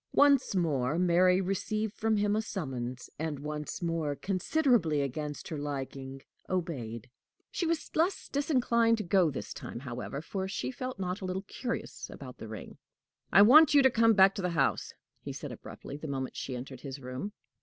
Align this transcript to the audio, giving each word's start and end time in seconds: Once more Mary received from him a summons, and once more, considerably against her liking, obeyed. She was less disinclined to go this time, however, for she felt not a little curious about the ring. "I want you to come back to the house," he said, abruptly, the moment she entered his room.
Once 0.15 0.55
more 0.55 0.97
Mary 0.97 1.39
received 1.39 1.93
from 1.93 2.17
him 2.17 2.35
a 2.35 2.41
summons, 2.41 3.07
and 3.19 3.37
once 3.37 3.83
more, 3.83 4.15
considerably 4.15 4.99
against 5.03 5.49
her 5.49 5.59
liking, 5.59 6.23
obeyed. 6.49 7.07
She 7.51 7.67
was 7.67 7.95
less 7.95 8.27
disinclined 8.27 8.97
to 8.97 9.03
go 9.03 9.29
this 9.29 9.53
time, 9.53 9.81
however, 9.81 10.19
for 10.19 10.47
she 10.47 10.71
felt 10.71 10.97
not 10.97 11.21
a 11.21 11.25
little 11.25 11.43
curious 11.43 12.09
about 12.09 12.39
the 12.39 12.47
ring. 12.47 12.79
"I 13.31 13.43
want 13.43 13.75
you 13.75 13.83
to 13.83 13.91
come 13.91 14.15
back 14.15 14.33
to 14.33 14.41
the 14.41 14.49
house," 14.49 14.91
he 15.21 15.33
said, 15.33 15.51
abruptly, 15.51 15.97
the 15.97 16.07
moment 16.07 16.35
she 16.35 16.55
entered 16.55 16.81
his 16.81 16.99
room. 16.99 17.33